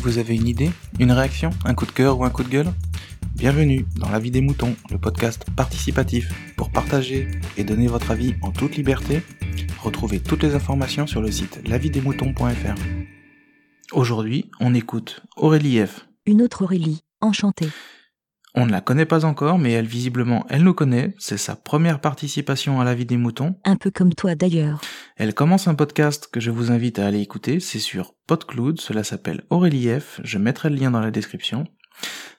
[0.00, 2.72] Vous avez une idée Une réaction Un coup de cœur ou un coup de gueule?
[3.34, 8.34] Bienvenue dans La vie des moutons, le podcast participatif pour partager et donner votre avis
[8.42, 9.22] en toute liberté.
[9.82, 12.80] Retrouvez toutes les informations sur le site lavidesmoutons.fr.
[13.92, 16.06] Aujourd'hui, on écoute Aurélie F.
[16.26, 17.68] Une autre Aurélie, enchantée.
[18.54, 21.14] On ne la connaît pas encore, mais elle visiblement, elle nous connaît.
[21.18, 23.56] C'est sa première participation à la vie des moutons.
[23.64, 24.80] Un peu comme toi d'ailleurs.
[25.16, 27.60] Elle commence un podcast que je vous invite à aller écouter.
[27.60, 28.80] C'est sur PodCloud.
[28.80, 30.20] Cela s'appelle Aurélie F.
[30.24, 31.66] Je mettrai le lien dans la description.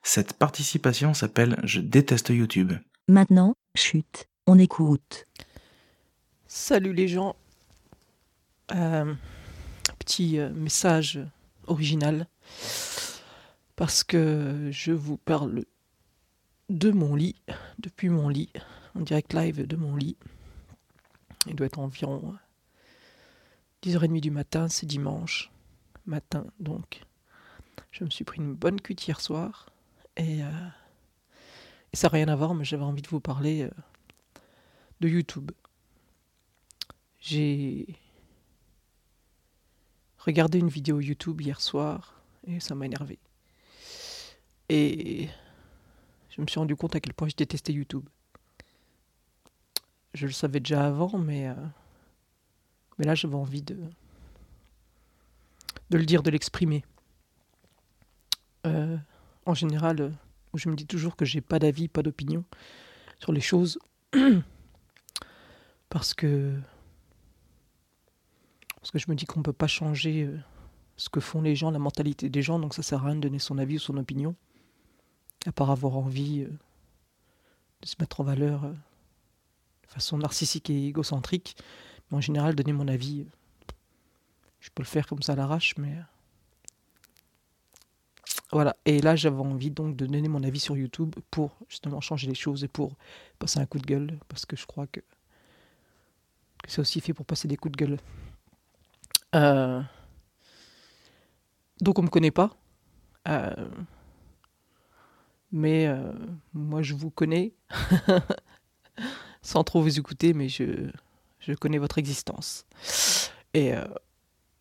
[0.01, 2.73] Cette participation s'appelle Je déteste YouTube.
[3.07, 5.25] Maintenant, chute, on écoute.
[6.47, 7.35] Salut les gens.
[8.73, 9.13] Euh,
[9.99, 11.19] petit euh, message
[11.67, 12.27] original.
[13.75, 15.63] Parce que je vous parle
[16.69, 17.35] de mon lit,
[17.79, 18.51] depuis mon lit,
[18.95, 20.17] en direct live de mon lit.
[21.47, 22.35] Il doit être environ
[23.83, 25.51] 10h30 du matin, c'est dimanche
[26.05, 27.01] matin donc.
[27.91, 29.67] Je me suis pris une bonne cuite hier soir
[30.17, 30.67] et, euh,
[31.93, 33.69] ça n'a rien à voir, mais j'avais envie de vous parler euh,
[34.99, 35.51] de YouTube.
[37.19, 37.87] J'ai
[40.19, 43.17] regardé une vidéo YouTube hier soir et ça m'a énervé.
[44.69, 45.29] Et
[46.39, 48.07] je me suis rendu compte à quel point je détestais YouTube.
[50.13, 51.55] Je le savais déjà avant, mais, euh,
[52.97, 53.77] mais là j'avais envie de,
[55.89, 56.85] de le dire, de l'exprimer.
[58.65, 58.97] Euh,
[59.45, 60.09] en général, euh,
[60.53, 62.45] je me dis toujours que j'ai pas d'avis, pas d'opinion
[63.19, 63.77] sur les choses.
[65.89, 66.57] parce que
[68.75, 70.29] parce que je me dis qu'on ne peut pas changer
[70.95, 73.21] ce que font les gens, la mentalité des gens, donc ça sert à rien de
[73.21, 74.37] donner son avis ou son opinion
[75.45, 76.49] à part avoir envie euh,
[77.81, 81.55] de se mettre en valeur euh, de façon narcissique et égocentrique.
[82.09, 83.73] Mais en général, donner mon avis, euh,
[84.59, 85.95] je peux le faire comme ça à l'arrache, mais.
[88.51, 92.27] Voilà, et là j'avais envie donc de donner mon avis sur YouTube pour justement changer
[92.27, 92.95] les choses et pour
[93.37, 97.27] passer un coup de gueule, parce que je crois que, que c'est aussi fait pour
[97.27, 97.99] passer des coups de gueule.
[101.79, 102.57] Donc on me connaît pas.
[105.51, 106.11] Mais euh,
[106.53, 107.53] moi, je vous connais,
[109.41, 110.89] sans trop vous écouter, mais je,
[111.39, 112.65] je connais votre existence.
[113.53, 113.87] Et, euh,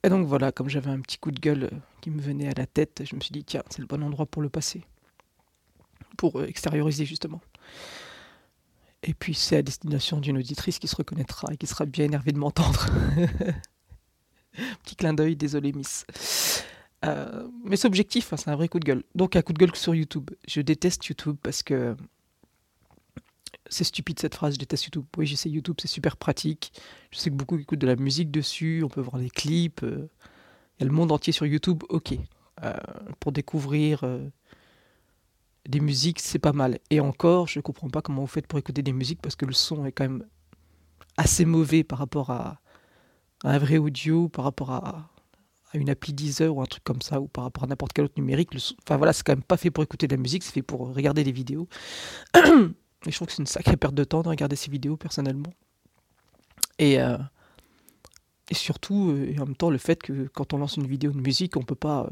[0.02, 2.66] et donc voilà, comme j'avais un petit coup de gueule qui me venait à la
[2.66, 4.82] tête, je me suis dit, tiens, c'est le bon endroit pour le passer,
[6.16, 7.40] pour extérioriser justement.
[9.02, 12.32] Et puis c'est à destination d'une auditrice qui se reconnaîtra et qui sera bien énervée
[12.32, 12.86] de m'entendre.
[14.82, 16.04] Petit clin d'œil, désolé Miss.
[17.04, 19.04] Euh, mais c'est objectif, hein, c'est un vrai coup de gueule.
[19.14, 20.30] Donc un coup de gueule sur YouTube.
[20.46, 21.96] Je déteste YouTube parce que
[23.68, 25.04] c'est stupide cette phrase, je déteste YouTube.
[25.16, 26.72] Oui, j'essaie YouTube, c'est super pratique.
[27.10, 29.82] Je sais que beaucoup écoutent de la musique dessus, on peut voir des clips.
[29.82, 30.08] Euh,
[30.78, 32.14] il y a le monde entier sur YouTube, ok.
[32.64, 32.74] Euh,
[33.20, 34.04] pour découvrir
[35.68, 36.78] des musiques, c'est pas mal.
[36.90, 39.52] Et encore, je comprends pas comment vous faites pour écouter des musiques parce que le
[39.52, 40.24] son est quand même
[41.16, 42.60] assez mauvais par rapport à
[43.44, 45.10] un vrai audio, par rapport à,
[45.72, 48.06] à une appli Deezer ou un truc comme ça, ou par rapport à n'importe quel
[48.06, 48.50] autre numérique.
[48.82, 50.94] Enfin voilà, c'est quand même pas fait pour écouter de la musique, c'est fait pour
[50.94, 51.68] regarder des vidéos.
[52.34, 52.40] et
[53.10, 55.52] je trouve que c'est une sacrée perte de temps de regarder ces vidéos personnellement.
[56.78, 57.18] Et, euh,
[58.52, 61.20] surtout, euh, et en même temps, le fait que quand on lance une vidéo de
[61.20, 62.10] musique, on peut pas euh,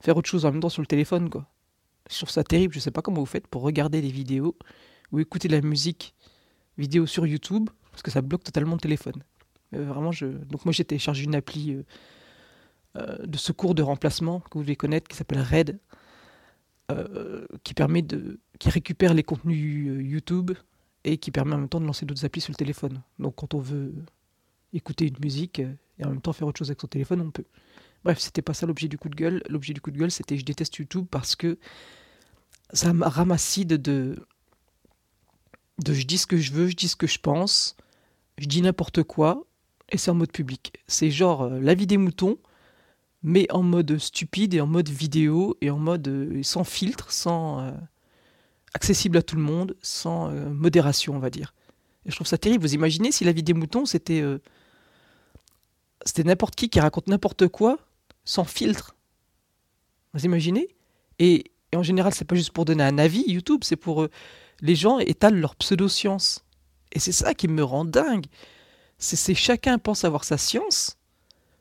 [0.00, 1.46] faire autre chose en même temps sur le téléphone, quoi.
[2.10, 4.56] Je trouve ça terrible, je sais pas comment vous faites pour regarder des vidéos
[5.12, 6.14] ou écouter de la musique
[6.78, 9.22] vidéo sur YouTube, parce que ça bloque totalement le téléphone.
[9.72, 10.26] vraiment, je...
[10.26, 11.76] Donc moi j'ai téléchargé une appli
[13.24, 15.78] de secours de remplacement que vous devez connaître qui s'appelle RAID,
[16.90, 20.52] euh, qui permet de, qui récupère les contenus euh, YouTube
[21.04, 23.02] et qui permet en même temps de lancer d'autres applis sur le téléphone.
[23.18, 23.92] Donc quand on veut
[24.72, 27.44] écouter une musique et en même temps faire autre chose avec son téléphone, on peut.
[28.04, 29.42] Bref, c'était pas ça l'objet du coup de gueule.
[29.50, 31.58] L'objet du coup de gueule, c'était je déteste YouTube parce que
[32.72, 34.16] ça ramasside de
[35.84, 37.76] de je dis ce que je veux, je dis ce que je pense,
[38.38, 39.44] je dis n'importe quoi
[39.90, 40.72] et c'est en mode public.
[40.86, 42.38] C'est genre la vie des moutons,
[43.22, 47.60] mais en mode stupide et en mode vidéo et en mode euh, sans filtre, sans
[47.60, 47.72] euh,
[48.74, 51.54] accessible à tout le monde, sans euh, modération, on va dire.
[52.06, 52.62] Et je trouve ça terrible.
[52.62, 54.22] Vous imaginez si la vie des moutons c'était
[56.04, 57.78] c'était n'importe qui qui raconte n'importe quoi
[58.24, 58.94] sans filtre.
[60.14, 60.68] Vous imaginez?
[61.18, 64.06] Et, et, en général, c'est pas juste pour donner un avis YouTube, c'est pour
[64.60, 66.44] les gens étalent leur pseudo-science.
[66.92, 68.26] Et c'est ça qui me rend dingue.
[68.98, 70.97] C'est chacun pense avoir sa science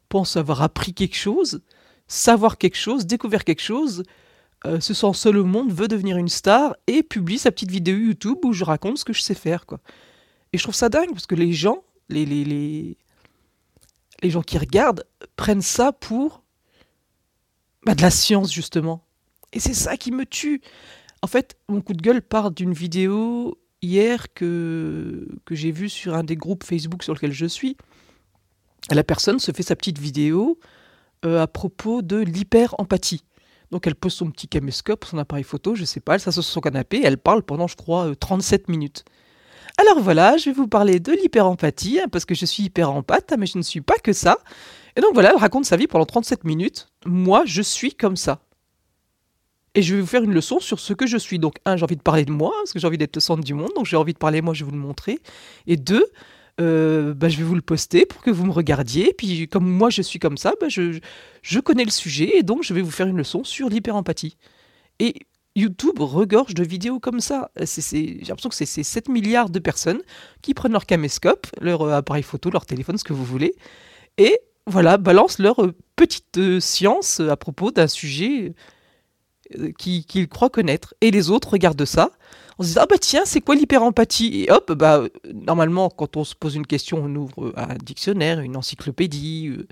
[0.09, 1.61] pense avoir appris quelque chose,
[2.07, 4.03] savoir quelque chose, découvert quelque chose,
[4.65, 7.97] euh, se sent seul au monde, veut devenir une star et publie sa petite vidéo
[7.97, 9.65] YouTube où je raconte ce que je sais faire.
[9.65, 9.79] Quoi.
[10.53, 12.97] Et je trouve ça dingue parce que les gens, les, les, les,
[14.21, 15.05] les gens qui regardent,
[15.35, 16.43] prennent ça pour,
[17.85, 19.03] bah, de la science, justement.
[19.53, 20.61] Et c'est ça qui me tue.
[21.21, 26.15] En fait, mon coup de gueule part d'une vidéo hier que, que j'ai vue sur
[26.15, 27.77] un des groupes Facebook sur lequel je suis.
[28.91, 30.59] La personne se fait sa petite vidéo
[31.25, 33.23] euh, à propos de l'hyper-empathie.
[33.71, 36.53] Donc elle pose son petit caméscope, son appareil photo, je sais pas, elle s'assoit sur
[36.53, 39.03] son canapé, elle parle pendant, je crois, 37 euh, minutes.
[39.77, 43.45] Alors voilà, je vais vous parler de l'hyper-empathie, hein, parce que je suis hyper-empathe, mais
[43.45, 44.37] je ne suis pas que ça.
[44.95, 46.87] Et donc voilà, elle raconte sa vie pendant 37 minutes.
[47.05, 48.41] Moi, je suis comme ça.
[49.75, 51.37] Et je vais vous faire une leçon sur ce que je suis.
[51.37, 53.43] Donc, un, j'ai envie de parler de moi, parce que j'ai envie d'être le centre
[53.43, 55.19] du monde, donc j'ai envie de parler moi, je vais vous le montrer.
[55.67, 56.05] Et deux,
[56.59, 59.13] euh, bah, je vais vous le poster pour que vous me regardiez.
[59.13, 60.99] Puis, comme moi, je suis comme ça, bah, je,
[61.41, 64.37] je connais le sujet, et donc je vais vous faire une leçon sur l'hyper-empathie.
[64.99, 65.13] Et
[65.57, 67.49] YouTube regorge de vidéos comme ça.
[67.57, 70.01] J'ai l'impression que c'est 7 milliards de personnes
[70.41, 73.55] qui prennent leur caméscope, leur euh, appareil photo, leur téléphone, ce que vous voulez,
[74.17, 78.53] et voilà, balancent leur euh, petite science à propos d'un sujet
[79.57, 80.93] euh, qu'ils croient connaître.
[81.01, 82.11] Et les autres regardent ça
[82.59, 84.43] on se dit ah bah tiens c'est quoi l'hyper-empathie?
[84.43, 88.55] Et hop bah normalement quand on se pose une question on ouvre un dictionnaire une
[88.57, 89.67] encyclopédie euh,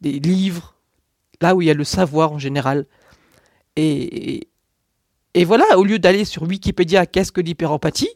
[0.00, 0.76] des livres
[1.40, 2.86] là où il y a le savoir en général.
[3.76, 4.48] Et,
[5.34, 8.10] et voilà au lieu d'aller sur Wikipédia qu'est-ce que l'hyper-empathie?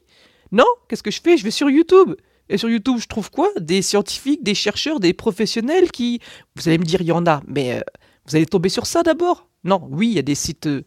[0.53, 1.37] Non qu'est-ce que je fais?
[1.37, 2.15] Je vais sur YouTube.
[2.49, 3.51] Et sur YouTube je trouve quoi?
[3.59, 6.21] Des scientifiques des chercheurs des professionnels qui
[6.55, 7.81] vous allez me dire il y en a mais euh,
[8.27, 9.49] vous allez tomber sur ça d'abord?
[9.65, 10.85] Non, oui, il y a des sites, euh,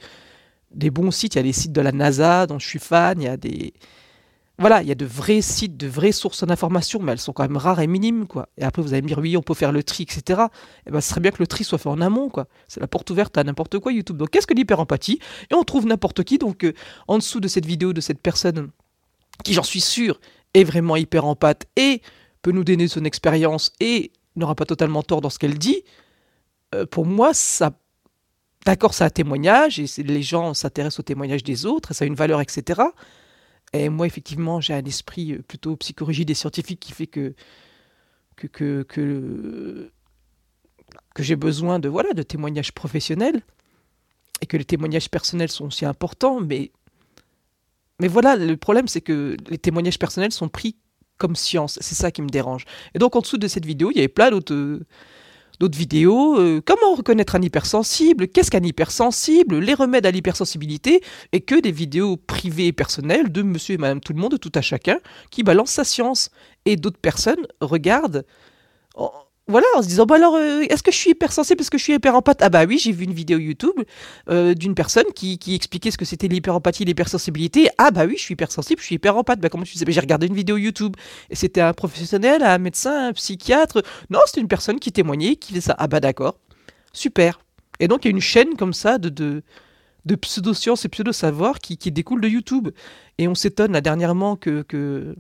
[0.72, 3.22] des bons sites, il y a des sites de la NASA dont je suis fan,
[3.22, 3.74] il y a des...
[4.58, 7.44] Voilà, il y a de vrais sites, de vraies sources d'informations, mais elles sont quand
[7.44, 8.50] même rares et minimes, quoi.
[8.58, 10.42] Et après, vous allez me dire, oui, on peut faire le tri, etc.
[10.86, 12.48] Eh ben, ce serait bien que le tri soit fait en amont, quoi.
[12.68, 14.18] C'est la porte ouverte à n'importe quoi, YouTube.
[14.18, 15.20] Donc, qu'est-ce que l'hyper-empathie?
[15.50, 16.40] Et on trouve n'importe qui.
[16.40, 16.74] Donc, euh,
[17.08, 18.72] en dessous de cette vidéo de cette personne,
[19.46, 20.20] qui, j'en suis sûr,
[20.54, 22.02] est vraiment hyper empathe et
[22.42, 25.84] peut nous donner son expérience et n'aura pas totalement tort dans ce qu'elle dit,
[26.76, 27.72] euh, pour moi, ça
[28.66, 32.08] D'accord, c'est un témoignage, et les gens s'intéressent au témoignage des autres, et ça a
[32.08, 32.82] une valeur, etc.
[33.72, 37.34] Et moi, effectivement, j'ai un esprit euh, plutôt psychorigide et scientifique qui fait que,
[38.36, 39.92] que, que, que,
[41.16, 43.42] que j'ai besoin de, voilà, de témoignages professionnels,
[44.42, 46.72] et que les témoignages personnels sont aussi importants, mais,
[48.02, 50.76] mais voilà, le problème, c'est que les témoignages personnels sont pris
[51.18, 52.66] comme science, c'est ça qui me dérange.
[52.94, 54.82] Et donc, en dessous de cette vidéo, il y avait plein d'autres...
[55.60, 61.02] D'autres vidéos, euh, comment reconnaître un hypersensible, qu'est-ce qu'un hypersensible, les remèdes à l'hypersensibilité,
[61.34, 64.52] et que des vidéos privées et personnelles de monsieur et madame tout le monde, tout
[64.56, 65.00] à chacun,
[65.32, 66.32] qui balancent sa science.
[66.66, 68.26] Et d'autres personnes regardent
[69.50, 71.84] voilà, en se disant, bah alors, euh, est-ce que je suis hypersensible parce que je
[71.84, 73.82] suis hyper empathe Ah bah oui, j'ai vu une vidéo YouTube
[74.30, 77.68] euh, d'une personne qui, expliquait ce que c'était l'hyperempathie, l'hypersensibilité.
[77.80, 79.40] Ah bah oui, je suis hypersensible, je suis hyper empathe.
[79.40, 79.86] Bah comment tu sais?
[79.86, 80.96] Bah, J'ai regardé une vidéo YouTube
[81.32, 83.82] et c'était un professionnel, un médecin, un psychiatre.
[84.12, 85.76] Non, c'était une personne qui témoignait, qui faisait ça.
[85.80, 86.38] Ah bah d'accord,
[86.94, 87.40] super.
[87.80, 89.10] Et donc il y a une chaîne comme ça de,
[90.06, 92.70] de, pseudo-sciences et pseudo-savoir qui, qui découle de YouTube.
[93.18, 95.16] Et on s'étonne là dernièrement que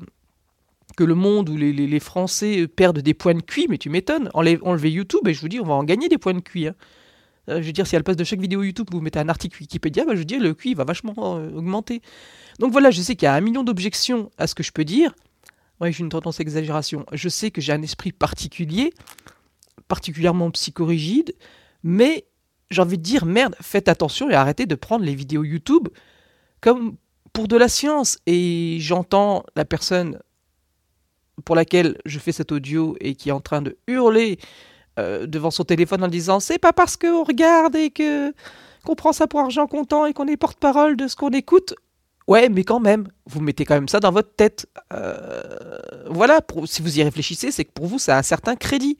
[0.97, 4.29] que le monde où les, Français perdent des points de QI, mais tu m'étonnes.
[4.33, 6.67] Enlevez YouTube et je vous dis, on va en gagner des points de QI.
[6.67, 6.75] Hein.
[7.49, 9.29] Euh, je veux dire, si à la place de chaque vidéo YouTube, vous mettez un
[9.29, 12.01] article Wikipédia, bah, je veux dire, le QI va vachement euh, augmenter.
[12.59, 14.85] Donc voilà, je sais qu'il y a un million d'objections à ce que je peux
[14.85, 15.13] dire.
[15.81, 17.05] Oui, j'ai une tendance à exagération.
[17.13, 18.93] Je sais que j'ai un esprit particulier,
[19.87, 21.33] particulièrement psychorigide,
[21.83, 22.25] mais
[22.69, 25.87] j'ai envie de dire, merde, faites attention et arrêtez de prendre les vidéos YouTube
[26.61, 26.97] comme
[27.33, 28.19] pour de la science.
[28.25, 30.19] Et j'entends la personne
[31.45, 34.39] pour laquelle je fais cet audio et qui est en train de hurler
[34.99, 38.33] euh, devant son téléphone en disant c'est pas parce qu'on regarde et que
[38.85, 41.75] qu'on prend ça pour argent comptant et qu'on est porte-parole de ce qu'on écoute.
[42.27, 44.67] Ouais, mais quand même, vous mettez quand même ça dans votre tête.
[44.93, 45.79] Euh,
[46.09, 48.97] voilà, si vous y réfléchissez, c'est que pour vous, ça a un certain crédit.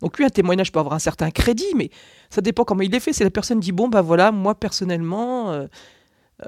[0.00, 1.90] Donc oui, un témoignage peut avoir un certain crédit, mais
[2.28, 3.12] ça dépend comment il est fait.
[3.12, 5.66] Si la personne dit, bon, bah voilà, moi personnellement, euh,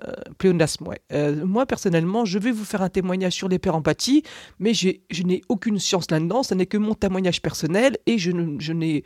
[0.03, 1.01] euh, pléonasme, ouais.
[1.13, 4.23] Euh, moi, personnellement, je vais vous faire un témoignage sur l'hyper-empathie,
[4.59, 9.05] mais je n'ai aucune science là-dedans, ce n'est que mon témoignage personnel, et je, n'ai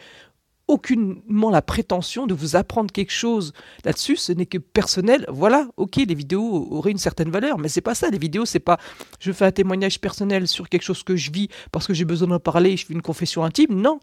[0.66, 3.52] aucunement la prétention de vous apprendre quelque chose
[3.84, 5.24] là-dessus, ce n'est que personnel.
[5.28, 8.10] Voilà, ok, les vidéos auraient une certaine valeur, mais c'est pas ça.
[8.10, 8.78] Les vidéos, c'est pas
[9.18, 12.28] je fais un témoignage personnel sur quelque chose que je vis parce que j'ai besoin
[12.28, 13.80] d'en parler, je fais une confession intime.
[13.80, 13.98] Non,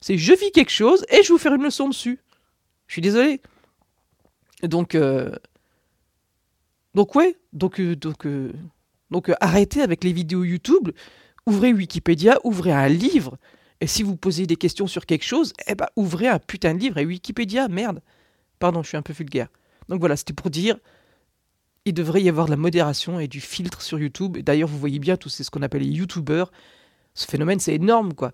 [0.00, 2.18] c'est je vis quelque chose et je vais vous faire une leçon dessus.
[2.88, 3.40] Je suis désolé.
[4.62, 5.30] Donc, euh,
[6.94, 8.52] donc ouais, donc, euh, donc, euh,
[9.10, 10.90] donc euh, arrêtez avec les vidéos YouTube,
[11.46, 13.38] ouvrez Wikipédia, ouvrez un livre,
[13.80, 16.80] et si vous posez des questions sur quelque chose, eh ben ouvrez un putain de
[16.80, 18.02] livre et Wikipédia, merde.
[18.58, 19.48] Pardon, je suis un peu vulgaire.
[19.88, 20.76] Donc voilà, c'était pour dire,
[21.84, 24.38] il devrait y avoir de la modération et du filtre sur YouTube.
[24.38, 26.50] D'ailleurs, vous voyez bien, tout c'est ce qu'on appelle les YouTubers.
[27.14, 28.32] Ce phénomène, c'est énorme, quoi.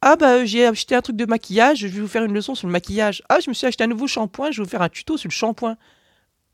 [0.00, 2.68] Ah bah j'ai acheté un truc de maquillage, je vais vous faire une leçon sur
[2.68, 3.22] le maquillage.
[3.28, 5.28] Ah je me suis acheté un nouveau shampoing, je vais vous faire un tuto sur
[5.28, 5.76] le shampoing.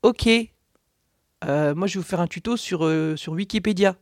[0.01, 0.27] Ok.
[1.45, 3.95] Euh, moi je vais vous faire un tuto sur, euh, Wikipédia.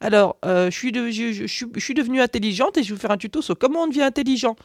[0.00, 1.46] Alors, euh, je,
[1.78, 4.56] suis devenue intelligente et je vais vous faire un tuto sur comment on devient intelligent.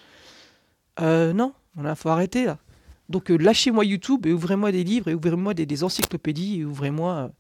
[1.00, 2.58] Non, il faut arrêter là.
[3.10, 7.32] Donc lâchez-moi YouTube et ouvrez-moi des livres et ouvrez-moi des, encyclopédies et ouvrez-moi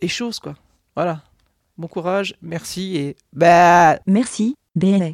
[0.00, 0.54] des choses quoi.
[0.96, 1.22] Voilà.
[1.78, 5.12] Bon courage, merci et bah Merci, BLA.